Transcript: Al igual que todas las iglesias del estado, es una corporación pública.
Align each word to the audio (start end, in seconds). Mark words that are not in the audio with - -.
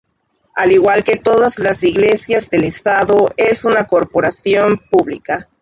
Al 0.55 0.71
igual 0.71 1.03
que 1.03 1.17
todas 1.17 1.59
las 1.59 1.83
iglesias 1.83 2.49
del 2.49 2.63
estado, 2.63 3.29
es 3.37 3.65
una 3.65 3.85
corporación 3.85 4.81
pública. 4.89 5.47